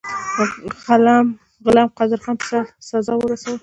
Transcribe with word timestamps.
غلم 1.63 1.87
قادرخان 1.97 2.35
په 2.41 2.57
سزا 2.87 3.13
ورساوه. 3.17 3.57